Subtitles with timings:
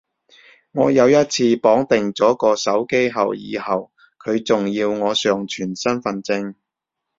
[0.71, 6.55] 我有一次綁定咗個手機號以後，佢仲要我上傳身份證